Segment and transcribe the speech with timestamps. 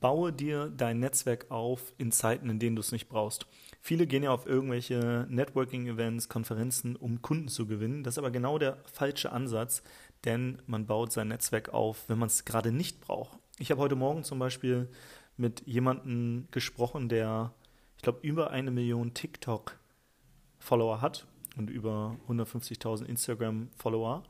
[0.00, 3.46] baue dir dein Netzwerk auf in Zeiten, in denen du es nicht brauchst.
[3.80, 8.02] Viele gehen ja auf irgendwelche Networking-Events, Konferenzen, um Kunden zu gewinnen.
[8.02, 9.82] Das ist aber genau der falsche Ansatz,
[10.24, 13.38] denn man baut sein Netzwerk auf, wenn man es gerade nicht braucht.
[13.58, 14.88] Ich habe heute Morgen zum Beispiel
[15.36, 17.54] mit jemandem gesprochen, der,
[17.96, 21.26] ich glaube, über eine Million TikTok-Follower hat
[21.56, 24.22] und über 150.000 Instagram-Follower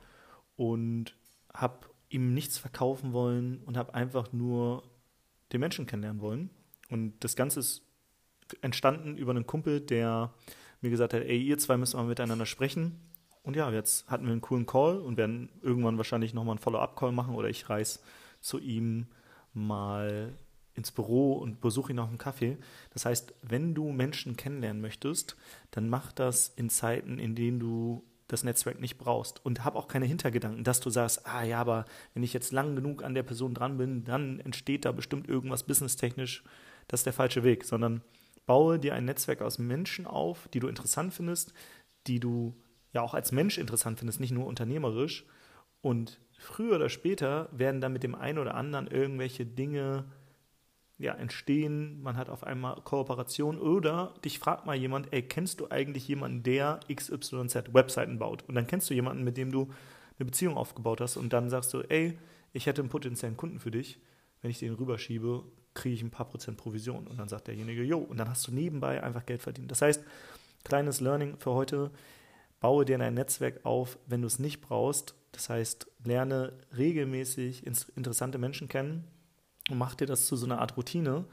[0.57, 1.15] und
[1.53, 4.83] habe ihm nichts verkaufen wollen und habe einfach nur
[5.53, 6.51] den Menschen kennenlernen wollen.
[6.89, 7.83] Und das Ganze ist
[8.63, 10.35] entstanden über einen Kumpel, der
[10.81, 13.01] mir gesagt hat, ey, ihr zwei müssen mal miteinander sprechen.
[13.43, 17.13] Und ja, jetzt hatten wir einen coolen Call und werden irgendwann wahrscheinlich nochmal einen Follow-up-Call
[17.13, 18.01] machen oder ich reise
[18.41, 19.07] zu ihm
[19.55, 20.37] mal
[20.75, 22.59] ins Büro und besuche ihn auf einen Kaffee.
[22.91, 25.37] Das heißt, wenn du Menschen kennenlernen möchtest,
[25.71, 29.45] dann mach das in Zeiten, in denen du das Netzwerk nicht brauchst.
[29.45, 31.85] Und hab auch keine Hintergedanken, dass du sagst, ah ja, aber
[32.15, 35.65] wenn ich jetzt lang genug an der Person dran bin, dann entsteht da bestimmt irgendwas
[35.65, 36.45] businesstechnisch.
[36.89, 38.03] Das ist der falsche Weg, sondern
[38.47, 41.53] baue dir ein Netzwerk aus Menschen auf, die du interessant findest,
[42.07, 42.57] die du
[42.93, 45.25] ja auch als Mensch interessant findest, nicht nur unternehmerisch.
[45.83, 50.05] Und früher oder später werden dann mit dem einen oder anderen irgendwelche Dinge
[51.01, 55.71] ja, entstehen, man hat auf einmal Kooperation oder dich fragt mal jemand, ey, kennst du
[55.71, 58.45] eigentlich jemanden, der XYZ Webseiten baut?
[58.47, 59.71] Und dann kennst du jemanden, mit dem du
[60.19, 62.19] eine Beziehung aufgebaut hast und dann sagst du, ey,
[62.53, 63.99] ich hätte einen potenziellen Kunden für dich,
[64.43, 67.07] wenn ich den rüberschiebe, kriege ich ein paar Prozent Provision.
[67.07, 69.71] Und dann sagt derjenige, jo, und dann hast du nebenbei einfach Geld verdient.
[69.71, 70.05] Das heißt,
[70.65, 71.91] kleines Learning für heute,
[72.61, 75.15] baue dir ein Netzwerk auf, wenn du es nicht brauchst.
[75.33, 79.05] Das heißt, lerne regelmäßig interessante Menschen kennen,
[79.75, 81.25] mach dir das zu so einer Art Routine,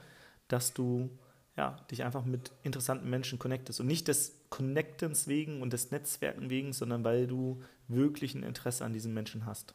[0.47, 1.09] dass du
[1.57, 3.79] ja, dich einfach mit interessanten Menschen connectest.
[3.79, 8.85] Und nicht des Connectens wegen und des Netzwerken wegen, sondern weil du wirklich ein Interesse
[8.85, 9.73] an diesen Menschen hast.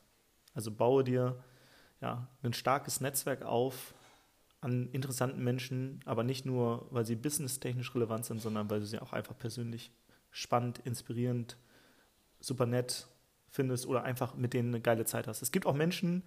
[0.55, 1.42] Also baue dir
[2.00, 3.94] ja, ein starkes Netzwerk auf
[4.60, 9.01] an interessanten Menschen, aber nicht nur, weil sie businesstechnisch relevant sind, sondern weil du sie
[9.01, 9.90] auch einfach persönlich
[10.30, 11.56] spannend, inspirierend,
[12.39, 13.08] super nett
[13.51, 15.42] findest oder einfach mit denen eine geile Zeit hast.
[15.42, 16.22] Es gibt auch Menschen,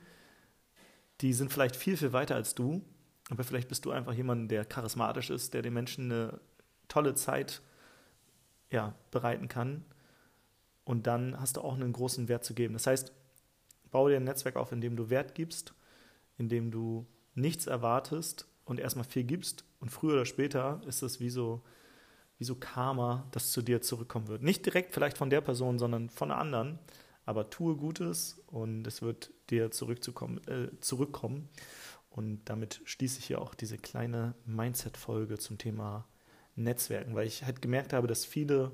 [1.22, 2.84] die sind vielleicht viel, viel weiter als du,
[3.30, 6.40] aber vielleicht bist du einfach jemand, der charismatisch ist, der den Menschen eine
[6.88, 7.62] tolle Zeit
[8.70, 9.86] ja, bereiten kann.
[10.84, 12.74] Und dann hast du auch einen großen Wert zu geben.
[12.74, 13.12] Das heißt,
[13.90, 15.74] baue dir ein Netzwerk auf, in dem du Wert gibst,
[16.38, 19.66] in dem du nichts erwartest und erstmal viel gibst.
[19.80, 21.64] Und früher oder später ist es wie so,
[22.38, 24.44] wie so Karma, das zu dir zurückkommen wird.
[24.44, 26.80] Nicht direkt vielleicht von der Person, sondern von einer anderen
[27.25, 31.50] aber tue Gutes und es wird dir zurückzukommen, äh, zurückkommen.
[32.09, 36.08] Und damit schließe ich hier auch diese kleine Mindset-Folge zum Thema
[36.56, 38.72] Netzwerken, weil ich halt gemerkt habe, dass viele,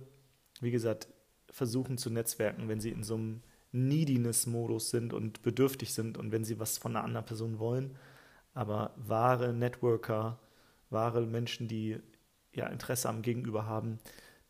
[0.59, 1.07] wie gesagt,
[1.49, 3.41] versuchen zu netzwerken, wenn sie in so einem
[3.71, 7.97] Neediness-Modus sind und bedürftig sind und wenn sie was von einer anderen Person wollen.
[8.53, 10.39] Aber wahre Networker,
[10.89, 11.99] wahre Menschen, die
[12.53, 13.99] ja Interesse am Gegenüber haben,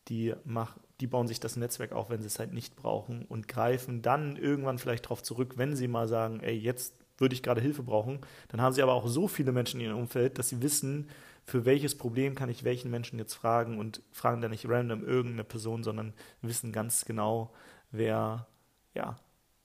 [0.08, 3.48] die, mach, die bauen sich das Netzwerk auf, wenn sie es halt nicht brauchen und
[3.48, 7.60] greifen dann irgendwann vielleicht darauf zurück, wenn sie mal sagen, ey, jetzt würde ich gerade
[7.60, 8.20] Hilfe brauchen.
[8.48, 11.10] Dann haben sie aber auch so viele Menschen in ihrem Umfeld, dass sie wissen,
[11.44, 15.42] für welches Problem kann ich welchen Menschen jetzt fragen und fragen dann nicht random irgendeine
[15.42, 17.52] Person, sondern wissen ganz genau,
[17.90, 18.46] wer
[18.94, 19.18] ja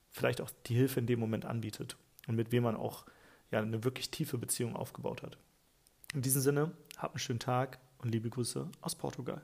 [0.10, 3.06] vielleicht auch die Hilfe in dem Moment anbietet und mit wem man auch
[3.52, 5.38] ja eine wirklich tiefe Beziehung aufgebaut hat.
[6.16, 9.44] In diesem Sinne, habt einen schönen Tag und liebe Grüße aus Portugal.